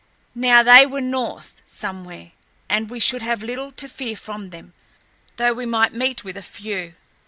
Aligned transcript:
Now 0.33 0.63
they 0.63 0.87
were 0.87 0.99
north 0.99 1.61
somewhere, 1.63 2.31
and 2.67 2.89
we 2.89 2.99
should 2.99 3.21
have 3.21 3.43
little 3.43 3.71
to 3.73 3.87
fear 3.87 4.15
from 4.15 4.49
them, 4.49 4.73
though 5.37 5.53
we 5.53 5.67
might 5.67 5.93
meet 5.93 6.23
with 6.23 6.37
a 6.37 6.41
few. 6.41 6.95